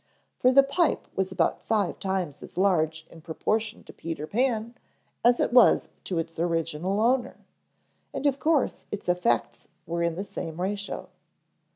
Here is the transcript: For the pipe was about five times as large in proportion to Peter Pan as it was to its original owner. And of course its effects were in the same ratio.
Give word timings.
For 0.39 0.51
the 0.51 0.63
pipe 0.63 1.07
was 1.15 1.31
about 1.31 1.61
five 1.61 1.99
times 1.99 2.41
as 2.41 2.57
large 2.57 3.05
in 3.11 3.21
proportion 3.21 3.83
to 3.83 3.93
Peter 3.93 4.25
Pan 4.25 4.73
as 5.23 5.39
it 5.39 5.53
was 5.53 5.89
to 6.05 6.17
its 6.17 6.39
original 6.39 6.99
owner. 6.99 7.37
And 8.11 8.25
of 8.25 8.39
course 8.39 8.85
its 8.89 9.07
effects 9.07 9.67
were 9.85 10.01
in 10.01 10.15
the 10.15 10.23
same 10.23 10.59
ratio. 10.59 11.09